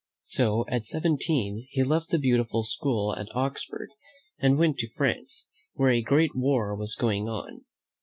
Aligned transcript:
So 0.25 0.65
at 0.67 0.83
seventeen 0.87 1.67
he 1.69 1.83
left 1.83 2.09
the 2.09 2.17
beautiful 2.17 2.63
school 2.63 3.15
at 3.15 3.27
Oxford 3.35 3.91
and 4.39 4.57
went 4.57 4.79
to 4.79 4.89
France, 4.89 5.45
where 5.75 5.91
a 5.91 6.01
great 6.01 6.35
war 6.35 6.75
was 6.75 6.95
going 6.95 7.29
on. 7.29 7.65